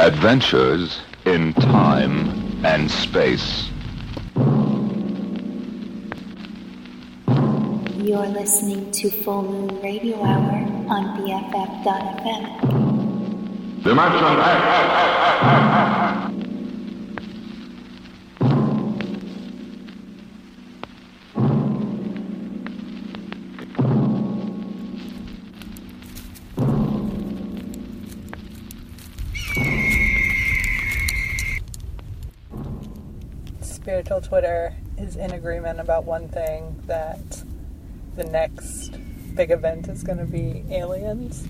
Adventures 0.00 1.02
in 1.26 1.52
time 1.52 2.64
and 2.64 2.90
space. 2.90 3.68
You're 7.98 8.26
listening 8.28 8.90
to 8.92 9.10
Full 9.10 9.42
Moon 9.42 9.78
Radio 9.82 10.16
Hour 10.24 10.64
on 10.88 11.18
BFF.fm. 11.18 12.62
Dimension 13.82 14.24
Twitter 34.18 34.74
is 34.98 35.14
in 35.14 35.30
agreement 35.30 35.78
about 35.78 36.04
one 36.04 36.28
thing 36.28 36.82
that 36.86 37.44
the 38.16 38.24
next 38.24 38.96
big 39.36 39.52
event 39.52 39.86
is 39.86 40.02
going 40.02 40.18
to 40.18 40.24
be 40.24 40.64
aliens. 40.70 41.46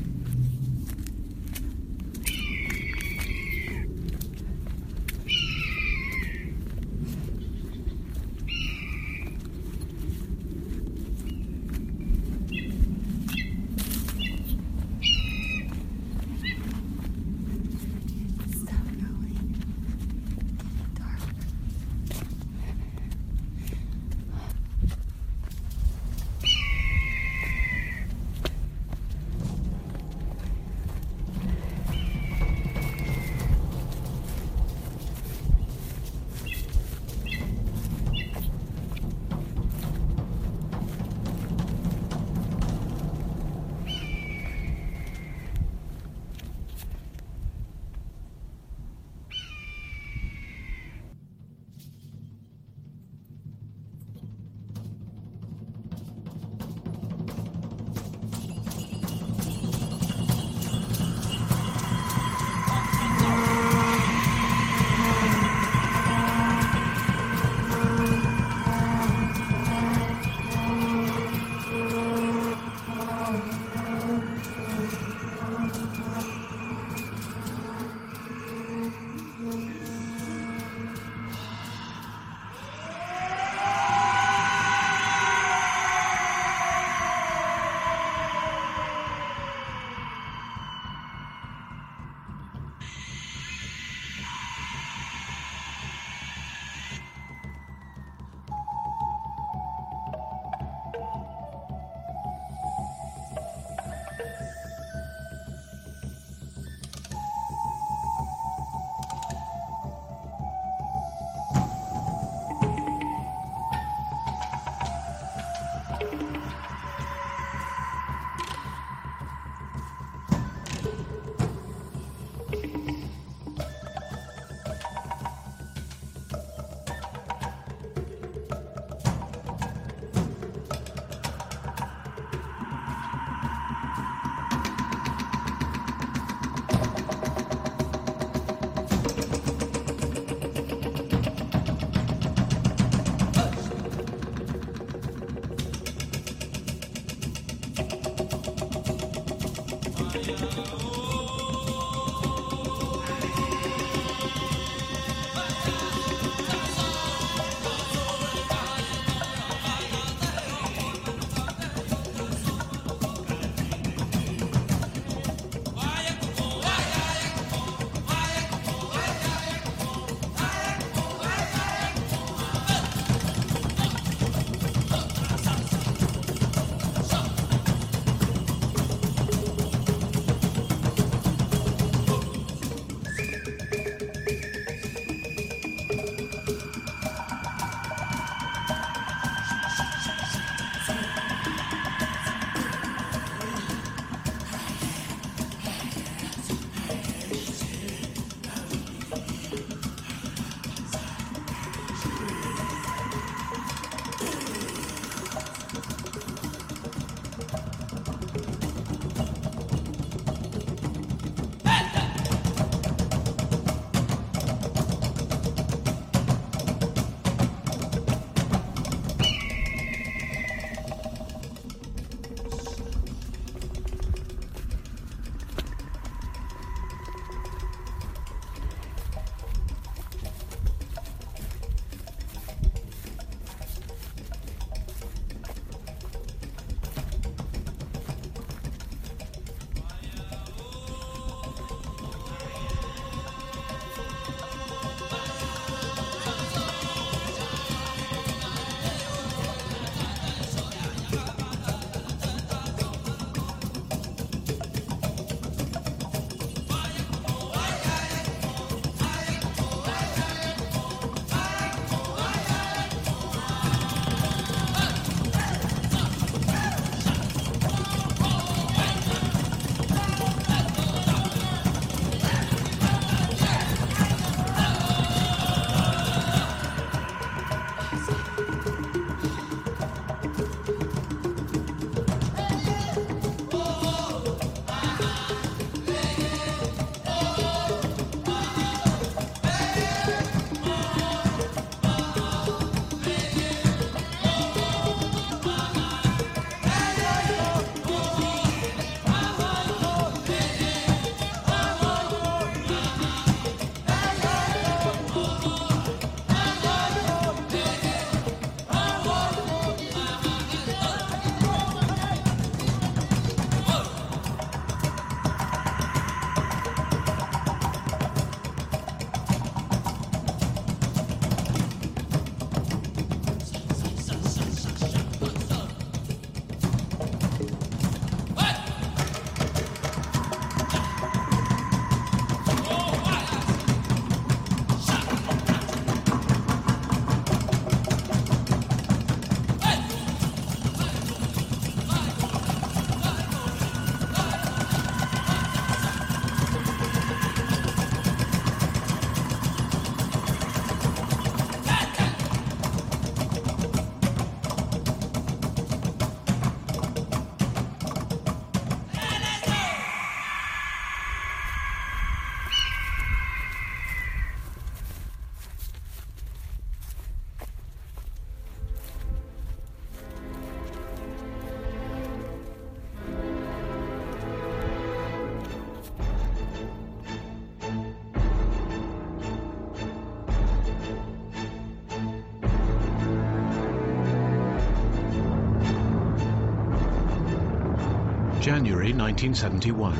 January 388.50 388.93
1971. 388.93 389.94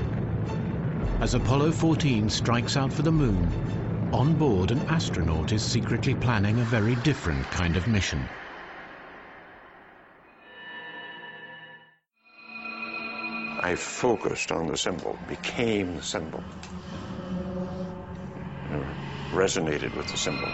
As 1.21 1.35
Apollo 1.35 1.71
14 1.71 2.29
strikes 2.29 2.77
out 2.77 2.93
for 2.93 3.03
the 3.03 3.13
moon, 3.13 3.49
on 4.13 4.35
board 4.35 4.73
an 4.73 4.81
astronaut 4.89 5.53
is 5.53 5.63
secretly 5.63 6.17
planning 6.17 6.59
a 6.59 6.65
very 6.65 6.97
different 6.97 7.49
kind 7.53 7.77
of 7.77 7.87
mission. 7.87 8.29
I 13.63 13.77
focused 13.77 14.51
on 14.51 14.67
the 14.67 14.77
symbol, 14.77 15.17
became 15.29 15.95
the 15.95 16.03
symbol, 16.03 16.43
you 18.69 18.77
know, 18.79 18.87
resonated 19.31 19.97
with 19.97 20.09
the 20.09 20.17
symbol. 20.17 20.49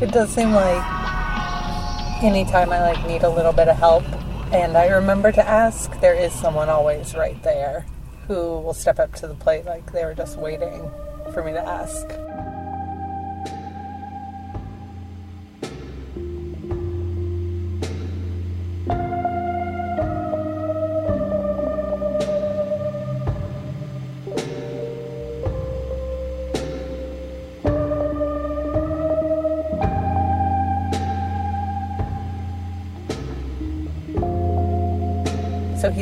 It 0.00 0.12
does 0.12 0.30
seem 0.30 0.52
like 0.52 0.82
anytime 2.22 2.72
I 2.72 2.80
like 2.80 3.06
need 3.06 3.22
a 3.22 3.28
little 3.28 3.52
bit 3.52 3.68
of 3.68 3.76
help 3.76 4.04
and 4.50 4.74
I 4.76 4.86
remember 4.86 5.30
to 5.30 5.46
ask, 5.46 6.00
there 6.00 6.14
is 6.14 6.32
someone 6.32 6.70
always 6.70 7.14
right 7.14 7.40
there 7.42 7.84
who 8.26 8.34
will 8.34 8.72
step 8.72 8.98
up 8.98 9.14
to 9.16 9.28
the 9.28 9.34
plate 9.34 9.66
like 9.66 9.92
they 9.92 10.04
were 10.04 10.14
just 10.14 10.38
waiting 10.38 10.90
for 11.34 11.44
me 11.44 11.52
to 11.52 11.60
ask. 11.60 12.08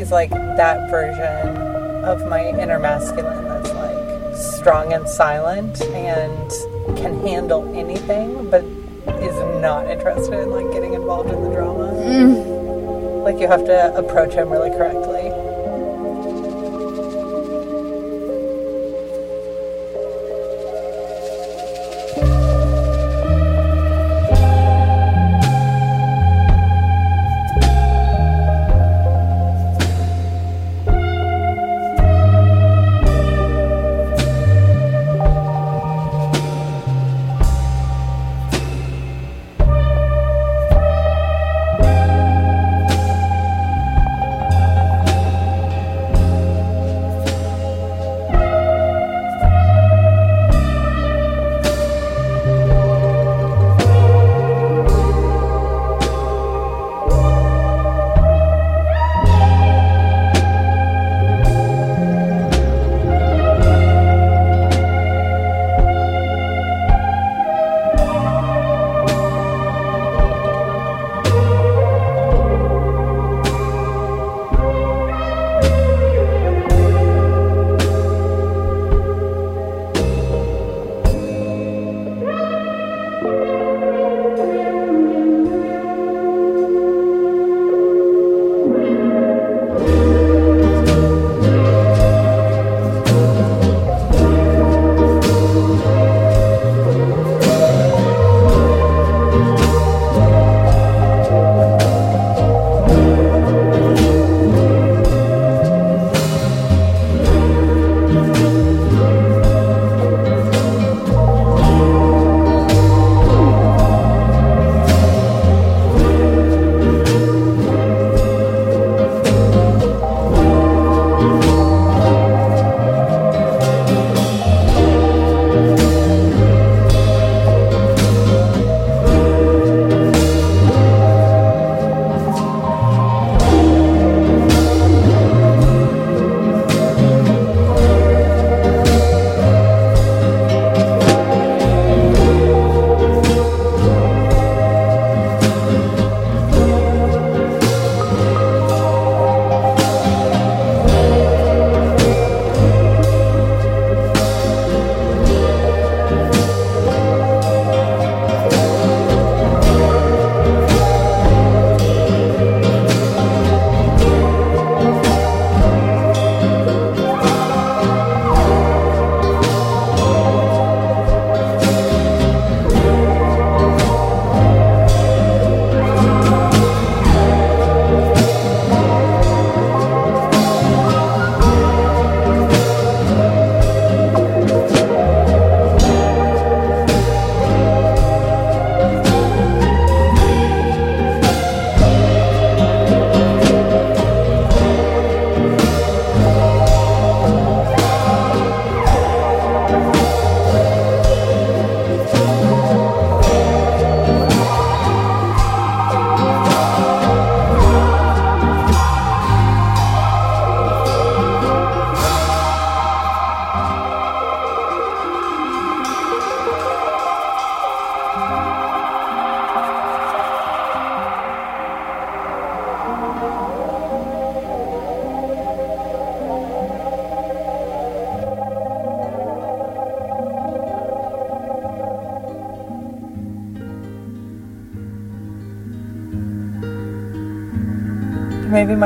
He's 0.08 0.12
like 0.12 0.30
that 0.30 0.90
version 0.90 1.54
of 2.02 2.26
my 2.28 2.48
inner 2.48 2.78
masculine 2.78 3.44
that's 3.44 3.70
like 3.74 4.36
strong 4.36 4.94
and 4.94 5.06
silent 5.06 5.82
and 5.82 6.50
can 6.96 7.20
handle 7.26 7.68
anything, 7.76 8.48
but 8.48 8.64
is 9.20 9.36
not 9.60 9.86
interested 9.90 10.32
in 10.40 10.50
like 10.50 10.72
getting 10.72 10.94
involved 10.94 11.28
in 11.28 11.44
the 11.44 11.50
drama. 11.50 11.92
Mm. 11.92 13.22
Like 13.22 13.38
you 13.38 13.48
have 13.48 13.66
to 13.66 13.94
approach 13.96 14.32
him 14.32 14.48
really 14.48 14.70
correctly. 14.70 15.17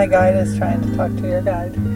My 0.03 0.09
guide 0.09 0.35
is 0.35 0.59
trying 0.59 0.83
to 0.83 0.97
talk 0.97 1.15
to 1.15 1.29
your 1.29 1.41
guide. 1.43 1.92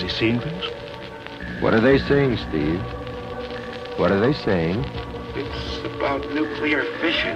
Is 0.02 0.12
he 0.12 0.18
seeing 0.18 0.40
things? 0.40 0.64
What 1.62 1.76
are 1.76 1.80
they 1.80 2.00
saying, 2.00 2.38
Steve? 2.38 2.82
What 4.00 4.12
are 4.12 4.20
they 4.20 4.34
saying? 4.34 4.84
It's 5.36 5.78
about 5.86 6.28
nuclear 6.34 6.84
fission. 7.00 7.36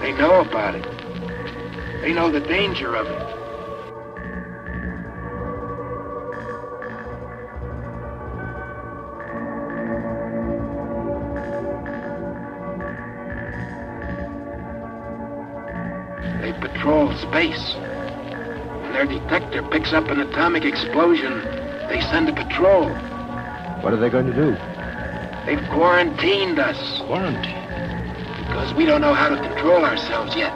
They 0.00 0.12
know 0.12 0.42
about 0.42 0.76
it. 0.76 0.86
They 2.00 2.12
know 2.12 2.30
the 2.30 2.38
danger 2.38 2.94
of 2.94 3.08
it. 3.08 3.25
Detector 19.86 19.86
picks 19.86 19.92
up 19.92 20.08
an 20.10 20.20
atomic 20.20 20.64
explosion, 20.64 21.40
they 21.88 22.00
send 22.00 22.28
a 22.28 22.32
patrol. 22.32 22.88
What 23.82 23.92
are 23.92 23.96
they 23.96 24.10
going 24.10 24.26
to 24.26 24.34
do? 24.34 24.56
They've 25.46 25.62
quarantined 25.70 26.58
us. 26.58 27.00
Quarantined? 27.02 28.46
Because 28.46 28.74
we 28.74 28.84
don't 28.84 29.00
know 29.00 29.14
how 29.14 29.28
to 29.28 29.36
control 29.36 29.84
ourselves 29.84 30.34
yet. 30.34 30.52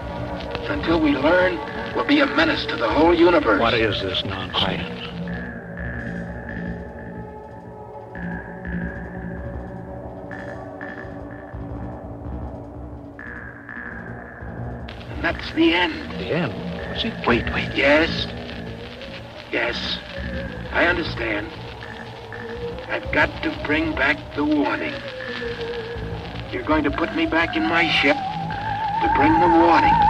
Until 0.68 1.00
we 1.00 1.12
learn, 1.12 1.58
we'll 1.94 2.06
be 2.06 2.20
a 2.20 2.26
menace 2.26 2.64
to 2.66 2.76
the 2.76 2.88
whole 2.88 3.14
universe. 3.14 3.60
What 3.60 3.74
is 3.74 4.00
this 4.02 4.24
nonsense? 4.24 4.96
And 15.10 15.24
that's 15.24 15.52
the 15.52 15.74
end. 15.74 16.20
The 16.20 16.32
end. 16.32 16.70
What's 16.88 17.02
he? 17.02 17.12
Wait, 17.26 17.44
wait. 17.52 17.74
Yes. 17.76 18.19
Yes. 19.52 19.98
I 20.72 20.86
understand. 20.86 21.48
I've 22.88 23.10
got 23.12 23.30
to 23.42 23.50
bring 23.66 23.94
back 23.94 24.16
the 24.36 24.44
warning. 24.44 24.94
You're 26.52 26.62
going 26.62 26.84
to 26.84 26.90
put 26.90 27.14
me 27.16 27.26
back 27.26 27.56
in 27.56 27.64
my 27.64 27.88
ship 27.88 28.16
to 28.16 29.12
bring 29.16 29.32
the 29.40 29.48
warning. 29.48 30.09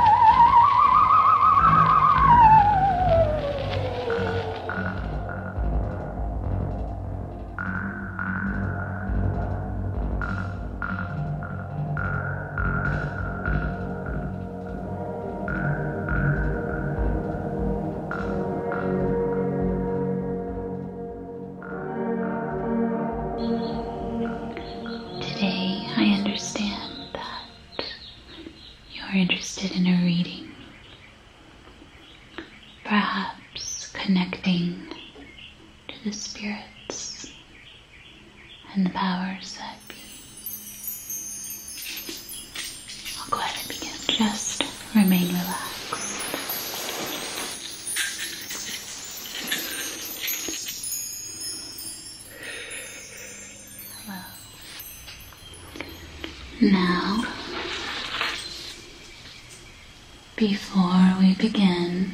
Begin, 61.40 62.10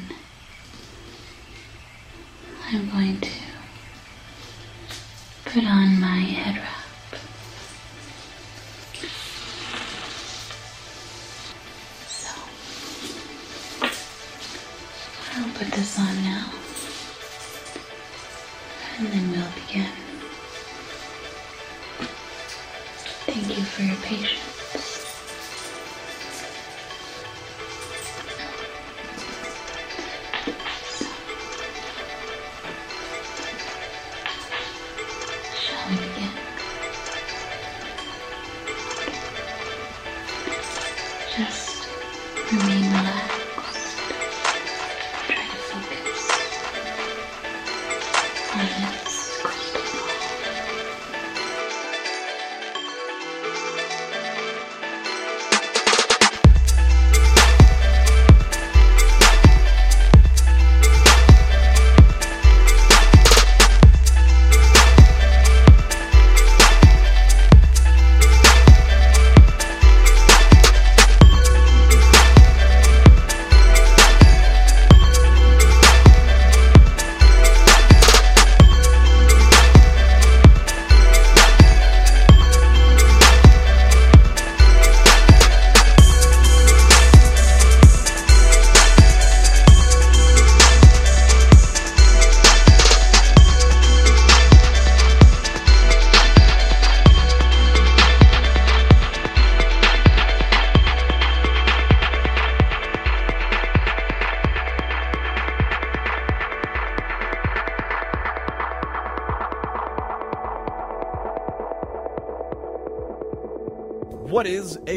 I'm 2.71 2.89
going 2.91 3.19
to 3.19 3.29
put 5.43 5.65
on 5.65 5.99
my 5.99 6.19
head 6.19 6.55
wrap. 6.55 7.19
So, 12.07 12.31
I'll 15.35 15.53
put 15.55 15.73
this 15.73 15.99
on 15.99 16.15
now, 16.23 16.49
and 18.97 19.07
then 19.07 19.31
we'll 19.31 19.51
begin. 19.67 19.91
Thank 23.25 23.57
you 23.57 23.63
for 23.65 23.81
your 23.81 23.97
patience. 23.97 24.56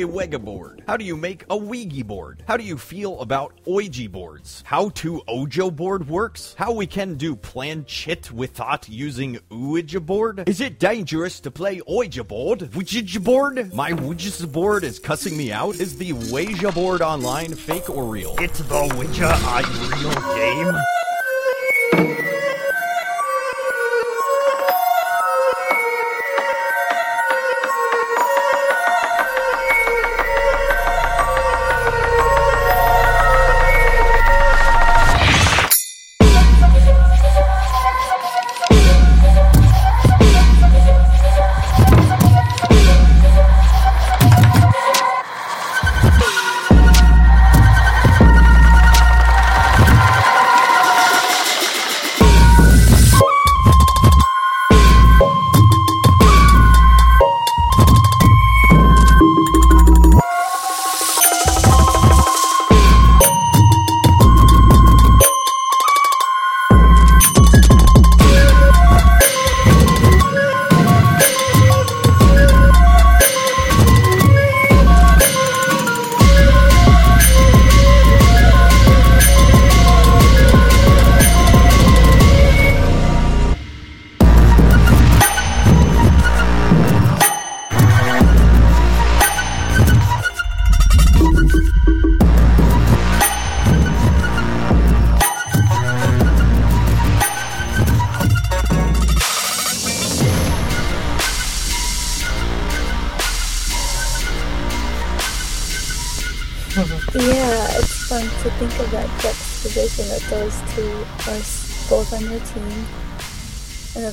A 0.03 0.07
Wega 0.07 0.43
board? 0.43 0.83
How 0.87 0.97
do 0.97 1.05
you 1.05 1.17
make 1.17 1.45
a 1.51 1.57
Ouija 1.57 2.05
board? 2.05 2.43
How 2.47 2.57
do 2.57 2.65
you 2.65 2.77
feel 2.77 3.21
about 3.21 3.55
Ouija 3.67 4.09
boards? 4.09 4.63
How 4.67 4.91
to 4.91 5.23
Ojo 5.29 5.71
board 5.71 6.09
works? 6.09 6.55
How 6.59 6.73
we 6.73 6.87
can 6.87 7.15
do 7.15 7.37
plan 7.37 7.71
planchette 7.71 8.31
without 8.33 8.89
using 8.89 9.39
Ouija 9.51 10.01
board? 10.01 10.49
Is 10.49 10.61
it 10.61 10.79
dangerous 10.79 11.41
to 11.41 11.51
play 11.51 11.81
Ouija 11.87 12.25
board? 12.25 12.75
Ouija 12.75 13.21
board? 13.21 13.73
My 13.75 13.93
Ouija 13.93 14.47
board 14.47 14.85
is 14.85 14.99
cussing 14.99 15.37
me 15.37 15.53
out. 15.53 15.77
Is 15.77 15.97
the 15.97 16.13
Ouija 16.13 16.73
board 16.73 17.01
online 17.03 17.55
fake 17.55 17.89
or 17.89 18.05
real? 18.05 18.35
It's 18.39 18.59
the 18.61 18.95
Ouija 18.97 19.31
i 19.31 19.61
real 20.01 20.75
game. 20.75 21.00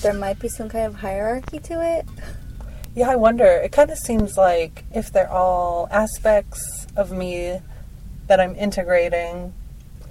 There 0.08 0.14
might 0.14 0.40
be 0.40 0.48
some 0.48 0.70
kind 0.70 0.86
of 0.86 0.96
hierarchy 0.96 1.60
to 1.60 1.82
it. 1.86 2.08
Yeah, 2.96 3.10
I 3.10 3.18
wonder. 3.18 3.44
It 3.44 3.74
kind 3.74 3.92
of 3.92 3.98
seems 3.98 4.38
like 4.38 4.86
if 4.94 5.12
they're 5.12 5.30
all 5.30 5.90
aspects 5.92 6.88
of 6.96 7.12
me 7.12 7.60
that 8.28 8.40
I'm 8.40 8.56
integrating, 8.56 9.54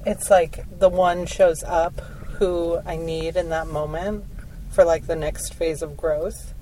it's 0.04 0.28
like 0.28 0.78
the 0.78 0.90
one 0.90 1.24
shows 1.24 1.62
up 1.62 1.98
who 2.38 2.78
I 2.84 2.96
need 2.96 3.36
in 3.36 3.48
that 3.48 3.68
moment 3.68 4.26
for 4.70 4.84
like 4.84 5.06
the 5.06 5.16
next 5.16 5.54
phase 5.54 5.80
of 5.80 5.96
growth. 5.96 6.52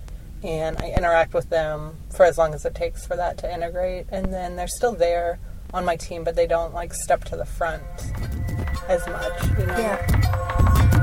And 0.45 0.77
I 0.79 0.91
interact 0.97 1.35
with 1.35 1.51
them 1.51 1.97
for 2.11 2.25
as 2.25 2.39
long 2.39 2.55
as 2.55 2.65
it 2.65 2.77
takes 2.77 3.05
for 3.05 3.17
that 3.17 3.37
to 3.39 3.53
integrate. 3.53 4.07
And 4.11 4.33
then 4.33 4.55
they're 4.55 4.69
still 4.69 4.95
there 4.95 5.41
on 5.73 5.85
my 5.85 5.97
team, 5.97 6.23
but 6.23 6.37
they 6.37 6.47
don't 6.47 6.73
like 6.73 6.95
step 6.95 7.25
to 7.25 7.37
the 7.37 7.47
front 7.47 7.83
as 8.89 9.05
much, 9.09 9.59
you 9.59 9.67
know? 9.67 9.77
Yeah. 9.77 10.94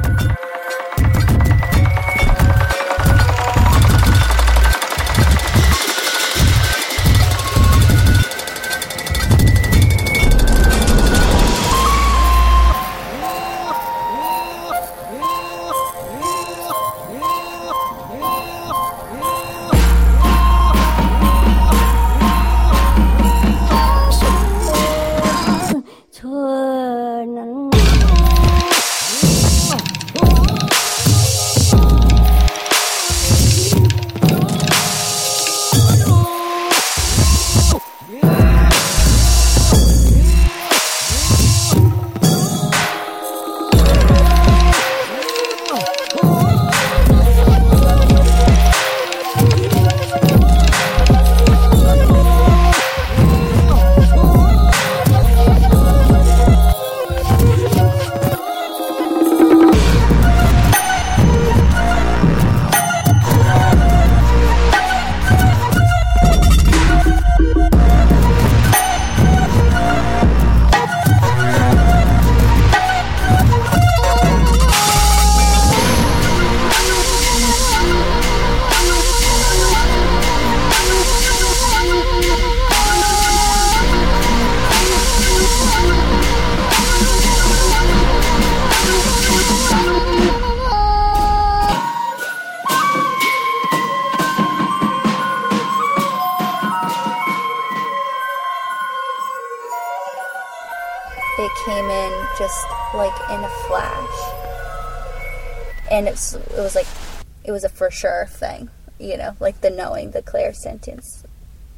Sure 108.02 108.26
thing, 108.26 108.72
you 109.00 109.16
know, 109.16 109.36
like 109.40 109.62
the 109.62 109.70
knowing, 109.70 110.10
the 110.10 110.24
clairsentience. 110.24 111.24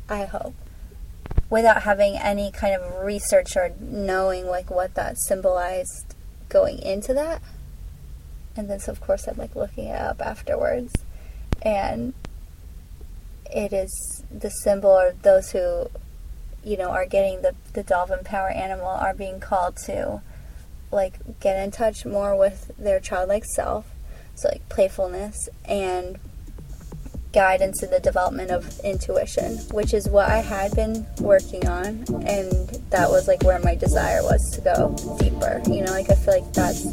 I 0.08 0.24
hope 0.24 0.56
without 1.50 1.84
having 1.84 2.16
any 2.18 2.50
kind 2.50 2.74
of 2.74 3.04
research 3.04 3.58
or 3.58 3.74
knowing 3.80 4.48
like 4.48 4.70
what 4.70 4.96
that 4.96 5.18
symbolized 5.20 6.16
going 6.48 6.80
into 6.80 7.14
that. 7.14 7.42
And 8.56 8.70
then 8.70 8.80
so 8.80 8.94
of 8.94 9.02
course 9.02 9.28
I'm 9.28 9.38
like 9.38 9.54
looking 9.54 9.90
it 9.90 10.00
up 10.00 10.22
afterwards 10.22 10.94
and 11.62 12.14
it 13.52 13.74
is 13.74 14.24
the 14.32 14.50
symbol 14.50 14.92
or 14.92 15.14
those 15.24 15.52
who 15.52 15.90
you 16.64 16.78
know 16.78 16.90
are 16.90 17.06
getting 17.06 17.42
the 17.42 17.54
the 17.74 17.84
dolphin 17.84 18.24
power 18.24 18.50
animal 18.50 18.88
are 18.88 19.14
being 19.14 19.40
called 19.40 19.76
to 19.86 20.22
like 20.90 21.40
get 21.40 21.62
in 21.62 21.70
touch 21.72 22.06
more 22.06 22.34
with 22.34 22.72
their 22.78 23.00
childlike 23.00 23.46
self 23.46 23.93
so 24.36 24.50
like 24.50 24.68
playfulness 24.70 25.50
and 25.66 26.20
guidance 27.34 27.82
in 27.82 27.90
the 27.90 28.00
development 28.00 28.52
of 28.52 28.80
intuition, 28.82 29.58
which 29.72 29.94
is 29.94 30.08
what 30.08 30.30
I 30.30 30.38
had 30.38 30.76
been 30.76 31.06
working 31.20 31.68
on, 31.68 32.06
and 32.26 32.70
that 32.92 33.10
was 33.10 33.28
like 33.28 33.44
where 33.44 33.60
my 33.60 33.76
desire 33.76 34.22
was 34.24 34.52
to 34.52 34.62
go 34.62 34.96
deeper. 35.20 35.62
You 35.68 35.82
know, 35.82 35.92
like 35.92 36.10
I 36.10 36.16
feel 36.16 36.36
like 36.36 36.54
that's 36.54 36.84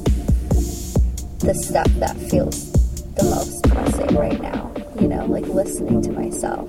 the 1.41 1.55
step 1.55 1.87
that 1.99 2.17
feels 2.17 2.73
the 3.15 3.25
most 3.25 3.63
pressing 3.65 4.17
right 4.17 4.41
now. 4.41 4.73
You 4.99 5.09
know, 5.09 5.27
like 5.27 5.47
listening 5.47 6.03
to 6.03 6.13
myself. 6.13 6.69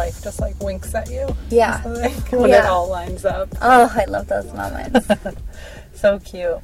Life 0.00 0.22
just 0.22 0.40
like 0.40 0.58
winks 0.60 0.94
at 0.94 1.10
you. 1.10 1.28
Yeah. 1.50 1.82
When 2.30 2.52
it 2.52 2.64
all 2.64 2.88
lines 2.88 3.24
up. 3.26 3.48
Oh, 3.60 3.92
I 3.94 4.04
love 4.06 4.28
those 4.28 4.50
moments. 4.52 5.06
so 5.94 6.18
cute. 6.20 6.58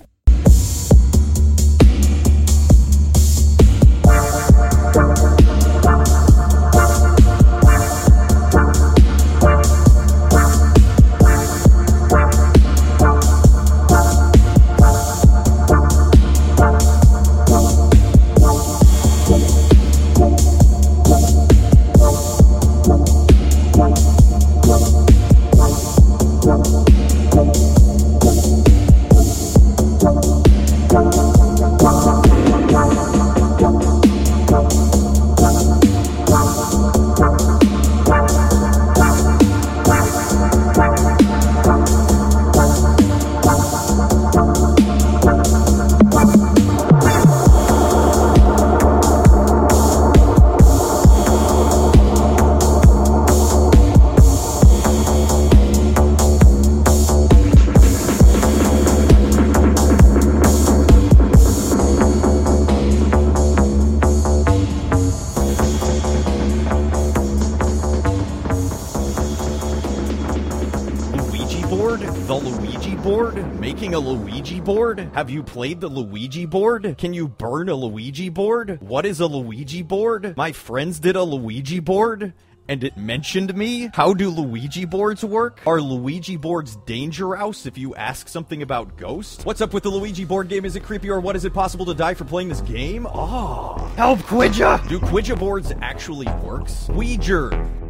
The 72.26 72.34
Luigi 72.34 72.96
board? 72.96 73.60
Making 73.60 73.94
a 73.94 74.00
Luigi 74.00 74.58
board? 74.58 74.98
Have 75.14 75.30
you 75.30 75.44
played 75.44 75.80
the 75.80 75.86
Luigi 75.86 76.44
board? 76.44 76.96
Can 76.98 77.14
you 77.14 77.28
burn 77.28 77.68
a 77.68 77.74
Luigi 77.76 78.30
board? 78.30 78.80
What 78.80 79.06
is 79.06 79.20
a 79.20 79.26
Luigi 79.28 79.82
board? 79.82 80.36
My 80.36 80.50
friends 80.50 80.98
did 80.98 81.14
a 81.14 81.22
Luigi 81.22 81.78
board. 81.78 82.32
And 82.66 82.82
it 82.82 82.96
mentioned 82.96 83.54
me? 83.54 83.90
How 83.94 84.12
do 84.12 84.28
Luigi 84.28 84.84
boards 84.84 85.24
work? 85.24 85.60
Are 85.68 85.80
Luigi 85.80 86.36
boards 86.36 86.74
dangerous 86.84 87.64
if 87.64 87.78
you 87.78 87.94
ask 87.94 88.26
something 88.26 88.60
about 88.60 88.96
ghosts? 88.96 89.44
What's 89.44 89.60
up 89.60 89.72
with 89.72 89.84
the 89.84 89.90
Luigi 89.90 90.24
board 90.24 90.48
game? 90.48 90.64
Is 90.64 90.74
it 90.74 90.82
creepy 90.82 91.08
or 91.08 91.20
what? 91.20 91.36
Is 91.36 91.44
it 91.44 91.54
possible 91.54 91.86
to 91.86 91.94
die 91.94 92.14
for 92.14 92.24
playing 92.24 92.48
this 92.48 92.60
game? 92.62 93.06
Oh. 93.06 93.74
Help, 93.96 94.18
Quidja! 94.22 94.88
Do 94.88 94.98
Quidja 94.98 95.38
boards 95.38 95.72
actually 95.80 96.26
works? 96.42 96.88
Ouija! 96.88 97.85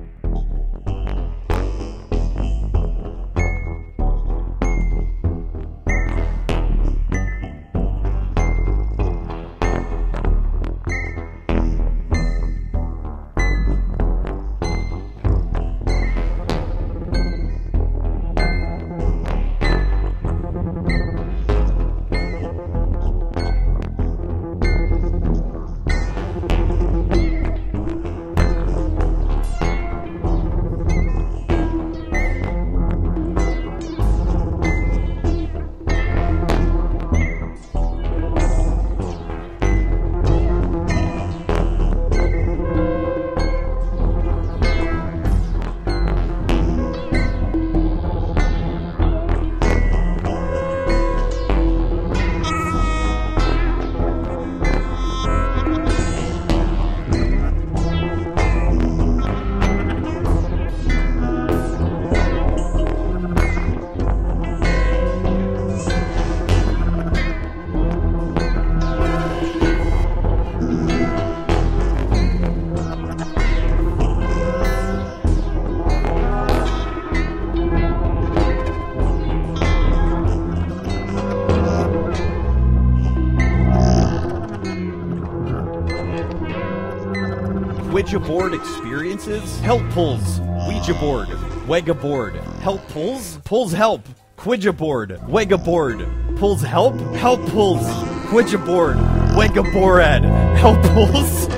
Ouija 88.16 88.28
board 88.28 88.54
experiences? 88.54 89.60
Help 89.60 89.82
pulls. 89.90 90.40
Ouija 90.40 90.94
board. 90.94 91.28
Wega 91.68 91.92
board. 92.00 92.36
Help 92.62 92.80
pulls? 92.88 93.36
Pulls 93.44 93.72
help. 93.72 94.00
Ouija 94.46 94.72
board. 94.72 95.10
Wega 95.28 95.62
board. 95.62 96.08
Pulls 96.38 96.62
help? 96.62 96.98
Help 97.14 97.40
pulls. 97.50 97.84
Ouija 98.32 98.56
board. 98.56 98.96
Wega 99.36 99.62
borad. 99.70 100.22
Help 100.56 100.82
pulls? 100.94 101.55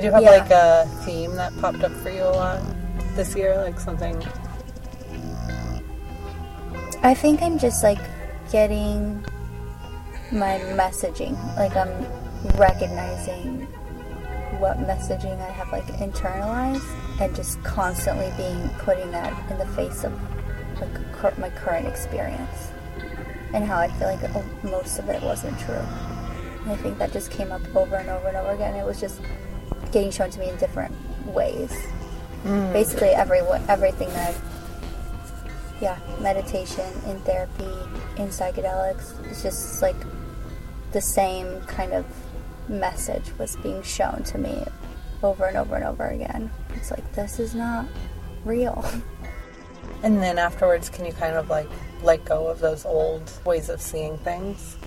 Did 0.00 0.06
you 0.06 0.12
have 0.12 0.22
Yeah. 0.22 0.30
like 0.30 0.50
a 0.50 0.88
theme 1.04 1.34
that 1.34 1.54
popped 1.60 1.84
up 1.84 1.92
for 1.92 2.08
you 2.08 2.22
a 2.22 2.32
lot 2.32 2.62
this 3.16 3.36
year? 3.36 3.54
Like 3.58 3.78
something. 3.78 4.16
I 7.02 7.12
think 7.12 7.42
I'm 7.42 7.58
just 7.58 7.82
like 7.82 8.00
getting 8.50 9.22
my 10.32 10.58
messaging. 10.72 11.36
Like 11.54 11.76
I'm 11.76 11.90
recognizing 12.56 13.66
what 14.58 14.78
messaging 14.78 15.38
I 15.38 15.50
have 15.50 15.70
like 15.70 15.84
internalized 15.98 16.88
and 17.20 17.36
just 17.36 17.62
constantly 17.62 18.32
being 18.38 18.70
putting 18.78 19.10
that 19.10 19.34
in 19.50 19.58
the 19.58 19.66
face 19.66 20.02
of 20.04 20.18
like 20.80 21.12
cur- 21.12 21.34
my 21.36 21.50
current 21.50 21.86
experience 21.86 22.72
and 23.52 23.64
how 23.66 23.76
I 23.76 23.88
feel 23.88 24.08
like 24.08 24.20
oh, 24.34 24.44
most 24.62 24.98
of 24.98 25.10
it 25.10 25.22
wasn't 25.22 25.58
true. 25.60 25.84
And 26.62 26.70
I 26.70 26.76
think 26.76 26.96
that 26.96 27.12
just 27.12 27.30
came 27.30 27.52
up 27.52 27.60
over 27.76 27.96
and 27.96 28.08
over 28.08 28.28
and 28.28 28.38
over 28.38 28.52
again. 28.52 28.74
It 28.76 28.86
was 28.86 28.98
just 28.98 29.20
getting 29.92 30.10
shown 30.10 30.30
to 30.30 30.40
me 30.40 30.48
in 30.48 30.56
different 30.56 30.94
ways. 31.26 31.72
Mm. 32.44 32.72
Basically, 32.72 33.08
every 33.08 33.40
everything 33.68 34.08
that 34.10 34.30
I've 34.30 34.50
yeah, 35.80 35.98
meditation, 36.20 36.84
in 37.06 37.18
therapy, 37.20 37.64
in 38.16 38.28
psychedelics. 38.28 39.18
It's 39.30 39.42
just 39.42 39.82
like 39.82 39.96
the 40.92 41.00
same 41.00 41.60
kind 41.62 41.92
of 41.92 42.04
message 42.68 43.32
was 43.38 43.56
being 43.56 43.82
shown 43.82 44.22
to 44.24 44.38
me 44.38 44.64
over 45.22 45.46
and 45.46 45.56
over 45.56 45.74
and 45.74 45.84
over 45.84 46.06
again. 46.08 46.50
It's 46.74 46.90
like, 46.90 47.12
this 47.12 47.38
is 47.38 47.54
not 47.54 47.86
real. 48.44 48.84
And 50.02 50.16
then 50.22 50.38
afterwards, 50.38 50.88
can 50.88 51.04
you 51.04 51.12
kind 51.12 51.36
of 51.36 51.50
like 51.50 51.68
let 52.02 52.24
go 52.24 52.46
of 52.46 52.58
those 52.58 52.86
old 52.86 53.30
ways 53.44 53.68
of 53.68 53.82
seeing 53.82 54.16
things? 54.18 54.78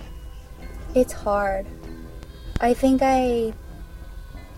It's 0.95 1.13
hard. 1.13 1.67
I 2.59 2.73
think 2.73 3.01
I, 3.03 3.53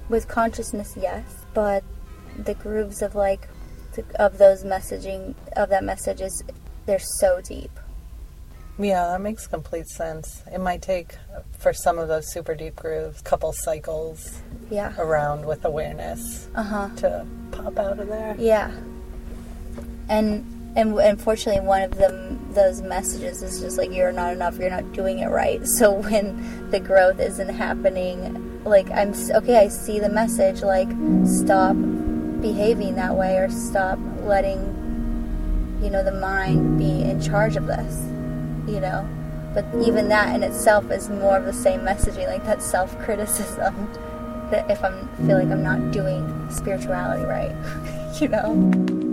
with 0.09 0.27
consciousness, 0.27 0.93
yes, 0.99 1.23
but 1.53 1.83
the 2.37 2.53
grooves 2.53 3.01
of 3.01 3.15
like, 3.15 3.47
of 4.15 4.37
those 4.37 4.63
messaging, 4.63 5.35
of 5.55 5.69
that 5.69 5.83
message 5.83 6.21
is, 6.21 6.43
they're 6.85 6.99
so 6.99 7.41
deep. 7.41 7.71
Yeah, 8.77 9.07
that 9.07 9.21
makes 9.21 9.47
complete 9.47 9.87
sense. 9.87 10.43
It 10.51 10.59
might 10.59 10.81
take, 10.81 11.15
for 11.59 11.71
some 11.73 11.97
of 11.97 12.09
those 12.09 12.29
super 12.31 12.53
deep 12.55 12.75
grooves, 12.75 13.21
couple 13.21 13.53
cycles 13.53 14.41
Yeah. 14.69 14.93
around 14.97 15.45
with 15.45 15.63
awareness 15.63 16.47
Uh 16.55 16.63
huh. 16.63 16.89
to 16.97 17.25
pop 17.51 17.79
out 17.79 17.99
of 17.99 18.07
there. 18.09 18.35
Yeah. 18.37 18.71
And 20.09 20.45
and 20.75 20.99
unfortunately, 20.99 21.65
one 21.65 21.83
of 21.83 21.95
them 21.95 22.53
those 22.53 22.81
messages 22.81 23.41
is 23.41 23.61
just 23.61 23.77
like 23.77 23.91
you're 23.91 24.11
not 24.11 24.33
enough. 24.33 24.57
You're 24.57 24.69
not 24.69 24.91
doing 24.93 25.19
it 25.19 25.27
right. 25.27 25.65
So 25.75 25.91
when 25.91 26.69
the 26.71 26.79
growth 26.79 27.19
isn't 27.19 27.49
happening, 27.49 28.63
like 28.63 28.89
I'm 28.91 29.13
okay. 29.31 29.57
I 29.57 29.67
see 29.69 29.99
the 29.99 30.09
message. 30.09 30.61
Like 30.61 30.89
stop 31.25 31.75
behaving 32.41 32.95
that 32.95 33.15
way, 33.15 33.37
or 33.37 33.49
stop 33.49 33.99
letting 34.21 34.59
you 35.81 35.89
know 35.89 36.03
the 36.03 36.13
mind 36.13 36.77
be 36.77 37.01
in 37.03 37.21
charge 37.21 37.55
of 37.55 37.67
this. 37.67 38.03
You 38.67 38.81
know. 38.81 39.07
But 39.53 39.65
even 39.81 40.09
that 40.09 40.35
in 40.35 40.43
itself 40.43 40.91
is 40.91 41.09
more 41.09 41.37
of 41.37 41.45
the 41.45 41.53
same 41.53 41.79
messaging, 41.81 42.27
like 42.27 42.43
that 42.45 42.61
self 42.61 42.97
criticism. 42.99 43.89
That 44.51 44.69
if 44.69 44.83
I'm 44.83 45.07
feel 45.25 45.39
like 45.39 45.47
I'm 45.47 45.63
not 45.63 45.89
doing 45.89 46.51
spirituality 46.51 47.23
right, 47.23 47.55
you 48.21 48.27
know. 48.27 49.04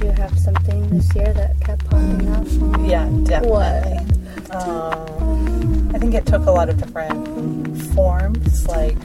Did 0.00 0.16
you 0.16 0.22
have 0.22 0.38
something 0.38 0.88
this 0.88 1.14
year 1.14 1.30
that 1.34 1.60
kept 1.60 1.84
popping 1.90 2.26
up? 2.30 2.46
Yeah, 2.88 3.04
definitely. 3.22 3.50
What? 3.50 4.50
Um, 4.50 5.90
I 5.94 5.98
think 5.98 6.14
it 6.14 6.24
took 6.24 6.46
a 6.46 6.50
lot 6.50 6.70
of 6.70 6.78
different 6.78 7.82
forms, 7.92 8.66
like 8.66 8.96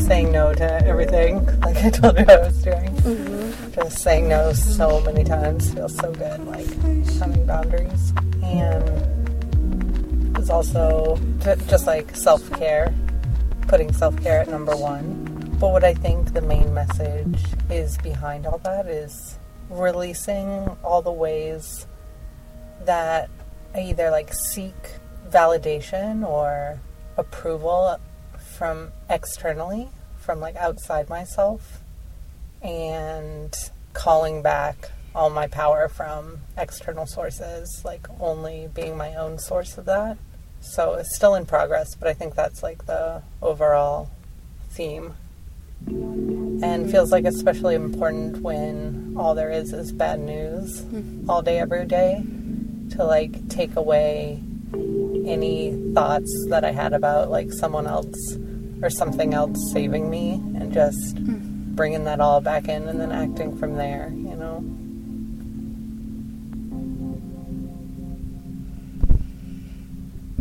saying 0.00 0.32
no 0.32 0.54
to 0.54 0.86
everything, 0.86 1.44
like 1.60 1.76
I 1.76 1.90
told 1.90 2.18
you 2.18 2.24
I 2.26 2.38
was 2.38 2.62
doing. 2.62 2.96
Just 3.74 3.98
saying 3.98 4.26
no 4.26 4.54
so 4.54 5.02
many 5.02 5.22
times 5.22 5.74
feels 5.74 5.94
so 5.94 6.10
good, 6.12 6.46
like 6.46 6.66
having 7.18 7.44
boundaries. 7.44 8.14
And 8.42 10.38
it's 10.38 10.48
also 10.48 11.18
just 11.68 11.86
like 11.86 12.16
self 12.16 12.50
care, 12.52 12.94
putting 13.68 13.92
self 13.92 14.18
care 14.22 14.40
at 14.40 14.48
number 14.48 14.74
one. 14.74 15.24
But 15.60 15.72
what 15.72 15.84
I 15.84 15.92
think 15.92 16.32
the 16.32 16.40
main 16.40 16.72
message 16.72 17.44
is 17.68 17.98
behind 17.98 18.46
all 18.46 18.58
that 18.64 18.86
is 18.86 19.36
releasing 19.70 20.76
all 20.82 21.02
the 21.02 21.12
ways 21.12 21.86
that 22.84 23.30
I 23.74 23.80
either 23.80 24.10
like 24.10 24.32
seek 24.32 24.74
validation 25.28 26.26
or 26.26 26.80
approval 27.16 27.98
from 28.56 28.92
externally, 29.10 29.88
from 30.16 30.40
like 30.40 30.56
outside 30.56 31.08
myself, 31.08 31.80
and 32.62 33.54
calling 33.92 34.42
back 34.42 34.90
all 35.14 35.30
my 35.30 35.46
power 35.46 35.88
from 35.88 36.38
external 36.56 37.06
sources, 37.06 37.82
like 37.84 38.06
only 38.20 38.68
being 38.74 38.96
my 38.96 39.14
own 39.14 39.38
source 39.38 39.78
of 39.78 39.86
that. 39.86 40.18
So 40.60 40.94
it's 40.94 41.14
still 41.14 41.34
in 41.34 41.46
progress, 41.46 41.94
but 41.94 42.08
I 42.08 42.12
think 42.12 42.34
that's 42.34 42.62
like 42.62 42.86
the 42.86 43.22
overall 43.40 44.10
theme. 44.70 45.14
And 45.86 46.90
feels 46.90 47.12
like 47.12 47.24
especially 47.24 47.74
important 47.74 48.38
when 48.38 49.14
all 49.16 49.34
there 49.34 49.50
is 49.50 49.72
is 49.72 49.92
bad 49.92 50.20
news 50.20 50.84
all 51.28 51.42
day, 51.42 51.58
every 51.58 51.84
day, 51.84 52.22
to 52.90 53.04
like 53.04 53.48
take 53.48 53.76
away 53.76 54.42
any 55.26 55.92
thoughts 55.94 56.46
that 56.48 56.64
I 56.64 56.72
had 56.72 56.92
about 56.92 57.30
like 57.30 57.52
someone 57.52 57.86
else 57.86 58.36
or 58.82 58.90
something 58.90 59.34
else 59.34 59.72
saving 59.72 60.10
me 60.10 60.34
and 60.34 60.72
just 60.72 61.16
bringing 61.76 62.04
that 62.04 62.20
all 62.20 62.40
back 62.40 62.68
in 62.68 62.88
and 62.88 63.00
then 63.00 63.12
acting 63.12 63.56
from 63.56 63.76
there, 63.76 64.10
you 64.14 64.34
know? 64.34 64.60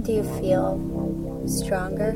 Do 0.01 0.11
you 0.11 0.23
feel 0.39 1.43
stronger? 1.47 2.13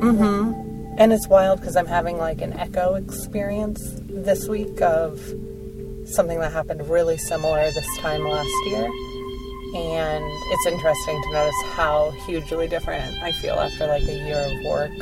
Mm-hmm. 0.00 0.71
And 0.98 1.12
it's 1.12 1.26
wild 1.26 1.60
because 1.60 1.76
I'm 1.76 1.86
having 1.86 2.18
like 2.18 2.42
an 2.42 2.52
echo 2.52 2.94
experience 2.94 3.80
this 4.00 4.46
week 4.48 4.80
of 4.82 5.18
something 6.04 6.38
that 6.40 6.52
happened 6.52 6.86
really 6.88 7.16
similar 7.16 7.70
this 7.70 7.86
time 7.98 8.22
last 8.28 8.50
year. 8.66 8.90
And 9.74 10.24
it's 10.52 10.66
interesting 10.66 11.22
to 11.22 11.32
notice 11.32 11.62
how 11.72 12.10
hugely 12.26 12.68
different 12.68 13.10
I 13.22 13.32
feel 13.32 13.54
after 13.54 13.86
like 13.86 14.02
a 14.02 14.12
year 14.12 14.44
of 14.44 14.64
work 14.66 14.92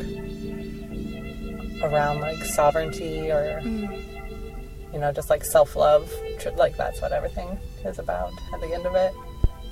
around 1.83 2.21
like 2.21 2.39
sovereignty 2.45 3.33
or, 3.33 3.61
mm. 3.65 4.93
you 4.93 5.01
know, 5.01 5.11
just 5.13 5.29
like 5.29 5.45
self 5.45 5.75
love. 5.75 6.13
Like 6.57 6.77
that's 6.77 7.03
what 7.03 7.11
everything 7.13 7.59
is 7.85 7.99
about 7.99 8.33
at 8.55 8.61
the 8.61 8.73
end 8.73 8.87
of 8.87 8.95
it. 8.95 9.13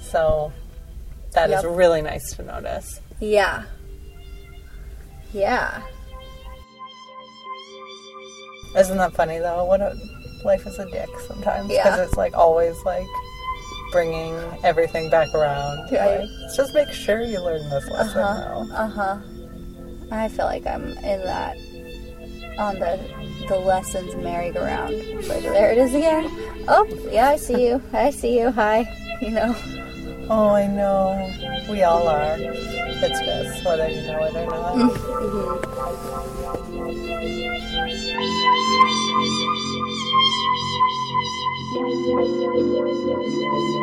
So 0.00 0.52
that 1.32 1.50
is 1.50 1.62
Yep. 1.62 1.76
really 1.76 2.02
nice 2.02 2.34
to 2.34 2.42
notice. 2.42 3.00
Yeah. 3.20 3.64
Yeah. 5.32 5.82
Isn't 8.76 8.96
that 8.98 9.12
funny 9.14 9.38
though? 9.38 9.64
What 9.64 9.80
a 9.80 9.96
life 10.44 10.66
is 10.66 10.78
a 10.78 10.88
dick 10.90 11.08
sometimes 11.26 11.68
because 11.68 11.96
Yeah. 11.98 12.02
it's 12.04 12.16
like 12.16 12.36
always 12.36 12.76
like 12.84 13.06
bringing 13.92 14.34
everything 14.64 15.08
back 15.10 15.32
around. 15.34 15.90
Right. 15.90 16.20
Like, 16.20 16.28
just 16.56 16.74
make 16.74 16.88
sure 16.90 17.22
you 17.22 17.40
learn 17.40 17.68
this 17.70 17.88
lesson 17.88 18.20
Uh-huh. 18.22 18.64
now. 18.64 18.76
Uh-huh. 18.76 19.16
I 20.10 20.28
feel 20.28 20.44
like 20.46 20.66
I'm 20.66 20.84
in 20.98 21.20
that 21.24 21.56
on 22.58 22.78
the 22.78 22.98
the 23.48 23.58
lessons 23.58 24.14
merry-go-round. 24.16 24.92
Like 25.28 25.42
there 25.42 25.70
it 25.72 25.78
is 25.78 25.94
again. 25.94 26.28
Oh, 26.68 26.86
yeah, 27.10 27.30
I 27.30 27.36
see 27.36 27.66
you. 27.66 27.80
I 27.92 28.10
see 28.10 28.38
you. 28.38 28.50
Hi. 28.50 28.84
You 29.22 29.30
know. 29.30 29.54
Oh, 30.30 30.50
I 30.50 30.66
know. 30.66 31.32
We 31.70 31.82
all 31.84 32.06
are. 32.06 32.36
It's 32.38 33.20
just 33.20 33.64
whether 33.64 33.88
you 33.88 34.02
know 34.02 34.24
it 34.24 34.36
or 34.36 34.44
not. 34.46 34.92
I 43.40 43.77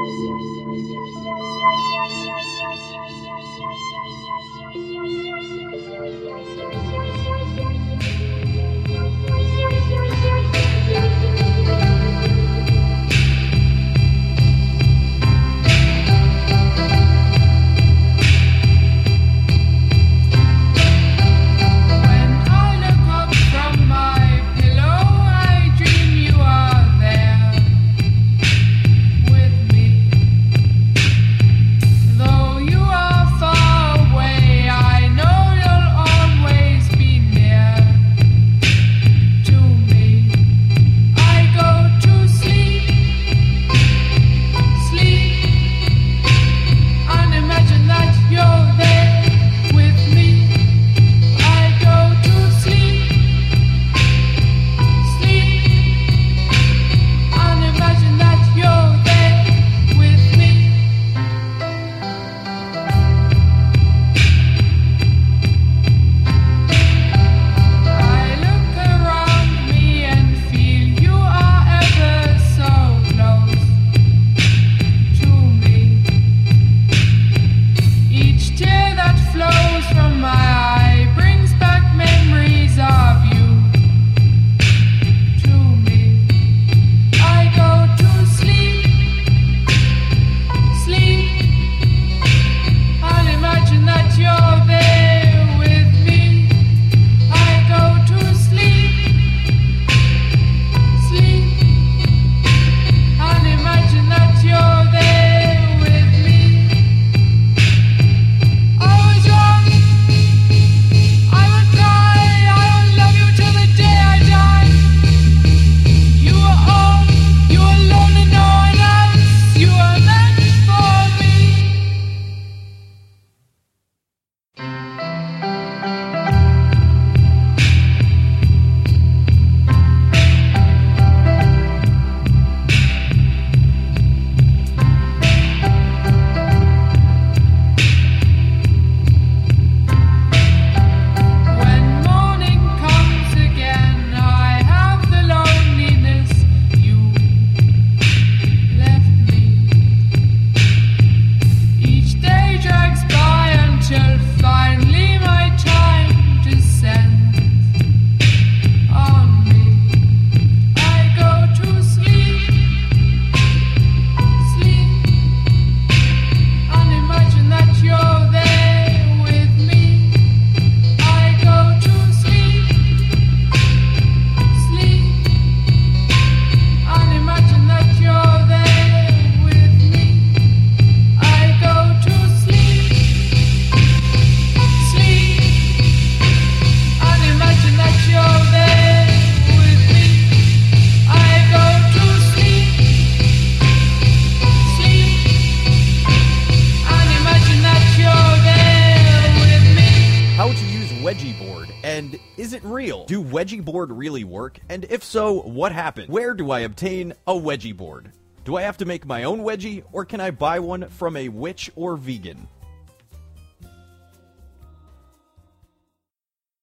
work? 204.56 204.66
And 204.70 204.86
if 204.89 205.03
so, 205.03 205.41
what 205.41 205.72
happened? 205.72 206.10
Where 206.10 206.34
do 206.34 206.51
I 206.51 206.62
obtain 206.62 207.14
a 207.28 207.34
Wedgie 207.34 207.76
Board? 207.76 208.12
Do 208.43 208.58
I 208.58 208.62
have 208.62 208.78
to 208.78 208.86
make 208.86 209.08
my 209.08 209.24
own 209.24 209.39
wedgie, 209.39 209.84
or 209.91 210.06
can 210.06 210.22
I 210.22 210.30
buy 210.30 210.60
one 210.60 210.88
from 210.89 211.18
a 211.18 211.30
witch 211.30 211.72
or 211.76 211.97
vegan? 211.97 212.47